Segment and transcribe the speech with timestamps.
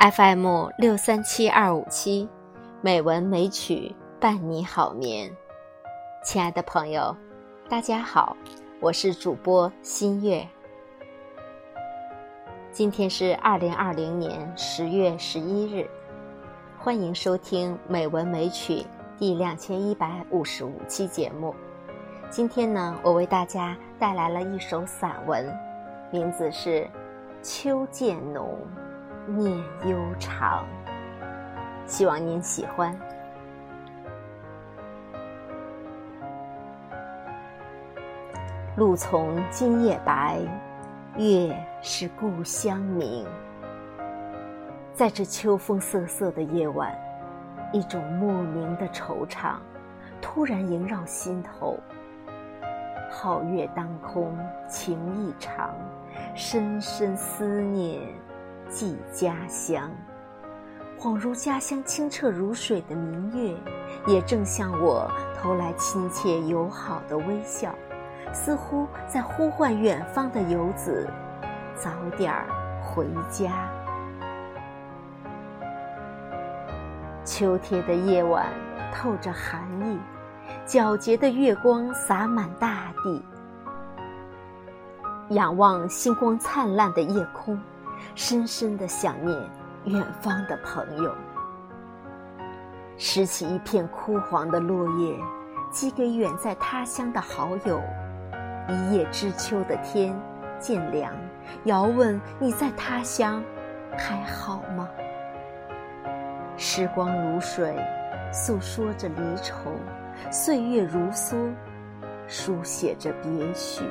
[0.00, 2.26] FM 六三七二五七，
[2.80, 5.30] 美文美曲伴你好眠。
[6.24, 7.14] 亲爱的朋友，
[7.68, 8.34] 大家好，
[8.80, 10.48] 我是主播新月。
[12.72, 15.86] 今天是二零二零年十月十一日，
[16.78, 18.76] 欢迎收听《美文美曲》
[19.18, 21.54] 第两千一百五十五期节目。
[22.30, 25.54] 今天呢，我为大家带来了一首散文，
[26.10, 26.84] 名字是
[27.42, 28.56] 《秋渐浓》。
[29.30, 30.66] 念悠长，
[31.86, 32.94] 希望您喜欢。
[38.76, 40.40] 露从今夜白，
[41.16, 43.26] 月是故乡明。
[44.92, 46.92] 在这秋风瑟瑟的夜晚，
[47.72, 49.54] 一种莫名的惆怅
[50.20, 51.78] 突然萦绕心头。
[53.10, 54.36] 皓月当空，
[54.68, 55.74] 情意长，
[56.34, 58.00] 深深思念。
[58.70, 59.90] 寄家乡，
[60.96, 63.56] 恍如家乡清澈如水的明月，
[64.06, 67.74] 也正向我投来亲切友好的微笑，
[68.32, 71.10] 似乎在呼唤远方的游子
[71.74, 72.46] 早点儿
[72.80, 73.68] 回家。
[77.24, 78.46] 秋天的夜晚
[78.94, 79.98] 透着寒意，
[80.64, 83.22] 皎洁的月光洒满大地，
[85.34, 87.60] 仰望星光灿烂的夜空。
[88.14, 89.38] 深深的想念
[89.84, 91.14] 远方的朋友，
[92.96, 95.16] 拾起一片枯黄的落叶，
[95.70, 97.80] 寄给远在他乡的好友。
[98.68, 100.14] 一叶知秋的天
[100.58, 101.12] 渐凉，
[101.64, 103.42] 遥问你在他乡
[103.96, 104.88] 还好吗？
[106.56, 107.74] 时光如水，
[108.32, 109.70] 诉说着离愁；
[110.30, 111.50] 岁月如梭，
[112.28, 113.82] 书写着别绪。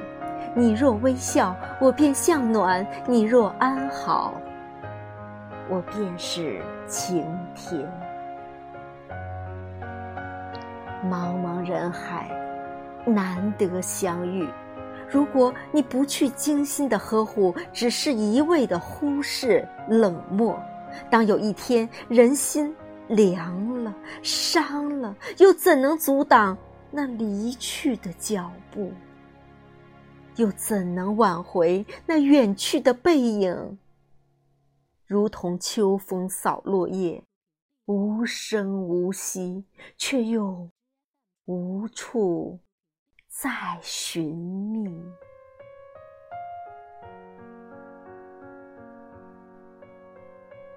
[0.55, 4.33] 你若微笑，我便向暖；你若安好，
[5.69, 7.87] 我便是晴天。
[11.05, 12.29] 茫茫人海，
[13.05, 14.47] 难得相遇。
[15.09, 20.59] 如果你不去精心的呵护，只是一味的忽视、冷漠，
[21.09, 22.75] 当有一天人心
[23.07, 26.57] 凉了、伤了，又怎能阻挡
[26.91, 28.91] 那离去的脚步？
[30.39, 33.77] 又怎能挽回那远去的背影？
[35.05, 37.21] 如同秋风扫落叶，
[37.87, 39.65] 无声无息，
[39.97, 40.69] 却又
[41.43, 42.57] 无处
[43.27, 43.49] 再
[43.81, 45.03] 寻觅。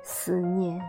[0.02, 0.82] 思念，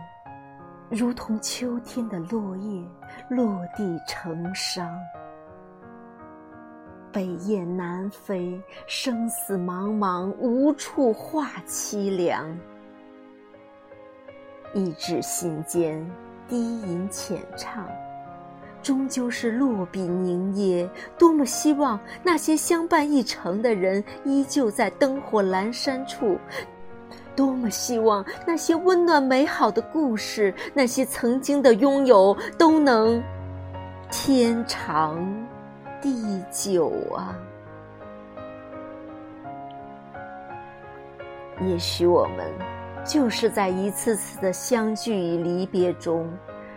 [0.90, 2.84] 如同秋天的落叶，
[3.30, 4.92] 落地成伤。
[7.14, 12.44] 北雁南飞，生死茫茫，无处话凄凉。
[14.74, 16.04] 一纸心间，
[16.48, 17.86] 低吟浅唱，
[18.82, 20.90] 终究是落笔凝噎。
[21.16, 26.36] 多么希望那些相伴一程的人，依旧在灯火阑珊处；
[27.36, 33.22] 多么希望那些温暖美好的故事，那些曾经的拥有，都能
[34.10, 35.43] 天长。
[36.04, 37.34] 地久啊，
[41.62, 42.52] 也许我们
[43.06, 46.30] 就是在一次次的相聚与离别中，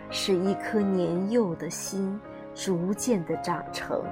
[0.08, 2.18] 使一颗年幼的心
[2.54, 4.02] 逐渐的长成，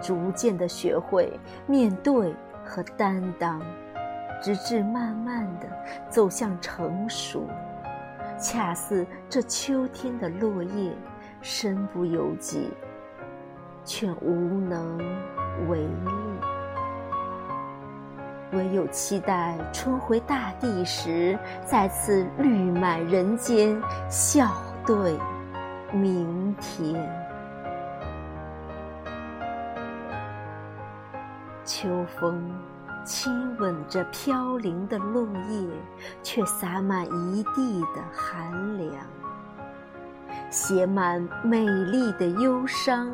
[0.00, 1.28] 逐渐的学会
[1.66, 2.32] 面对
[2.64, 3.60] 和担当，
[4.40, 5.66] 直至慢慢的
[6.08, 7.48] 走向成熟。
[8.38, 10.92] 恰似这秋天的落叶，
[11.42, 12.70] 身不由己。
[13.84, 14.98] 却无能
[15.68, 16.10] 为力，
[18.52, 23.78] 唯有期待春回大地时，再次绿满人间，
[24.08, 24.50] 笑
[24.86, 25.18] 对
[25.92, 26.94] 明天。
[31.64, 31.88] 秋
[32.18, 32.50] 风
[33.04, 35.68] 亲吻着飘零的落叶，
[36.22, 38.92] 却洒满一地的寒凉，
[40.50, 43.10] 写满美丽的忧伤。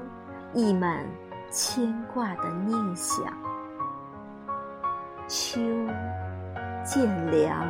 [0.52, 1.04] 溢满
[1.48, 3.24] 牵挂的念想，
[5.28, 5.60] 秋
[6.84, 7.64] 渐凉，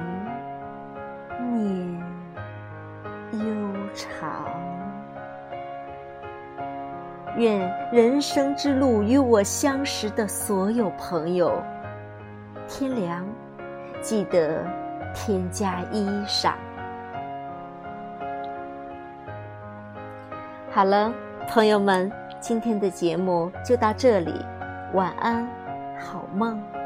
[1.53, 2.01] 念
[3.33, 3.45] 悠
[3.95, 4.45] 长。
[7.37, 11.63] 愿人生之路与我相识的所有朋友，
[12.67, 13.27] 天凉
[14.01, 14.65] 记得
[15.15, 16.53] 添加衣裳。
[20.71, 21.13] 好了，
[21.47, 22.11] 朋友们。
[22.41, 24.33] 今天的节目就到这里，
[24.95, 25.47] 晚安，
[25.99, 26.80] 好梦。